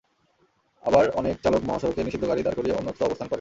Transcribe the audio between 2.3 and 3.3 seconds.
গাড়ি দাঁড় করিয়ে অন্যত্র অবস্থান করেন।